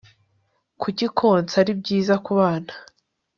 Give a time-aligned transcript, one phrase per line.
[0.81, 2.73] kuki konsa ari byiza ku bana